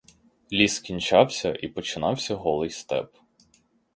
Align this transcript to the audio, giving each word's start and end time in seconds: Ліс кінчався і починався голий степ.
Ліс 0.51 0.79
кінчався 0.79 1.53
і 1.61 1.67
починався 1.67 2.35
голий 2.35 2.69
степ. 2.69 3.13